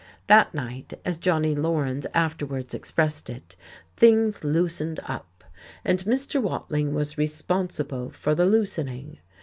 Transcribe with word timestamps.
That 0.25 0.51
night, 0.51 0.93
as 1.05 1.15
Johnnie 1.15 1.53
Laurens 1.53 2.07
afterwards 2.15 2.73
expressed 2.73 3.29
it, 3.29 3.55
"things 3.95 4.43
loosened 4.43 4.99
up," 5.05 5.43
and 5.85 5.99
Mr. 6.05 6.41
Watling 6.41 6.95
was 6.95 7.19
responsible 7.19 8.09
for 8.09 8.33
the 8.33 8.45
loosening. 8.47 9.19